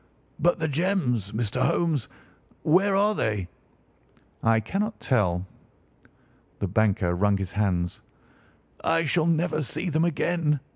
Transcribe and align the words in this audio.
"But 0.39 0.57
the 0.57 0.67
gems, 0.67 1.31
Mr. 1.31 1.61
Holmes. 1.63 2.09
Where 2.63 2.95
are 2.95 3.13
they?" 3.13 3.47
"I 4.41 4.59
cannot 4.59 4.99
tell." 4.99 5.45
The 6.57 6.65
banker 6.67 7.13
wrung 7.13 7.37
his 7.37 7.51
hands. 7.51 8.01
"I 8.83 9.05
shall 9.05 9.27
never 9.27 9.61
see 9.61 9.91
them 9.91 10.03
again!" 10.05 10.59